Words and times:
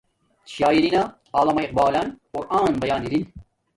شاعری 0.53 0.89
نا 0.95 1.03
علامہ 1.37 1.61
اقبالن 1.65 2.07
قران 2.33 2.71
پیان 2.81 3.01
ارین 3.05 3.23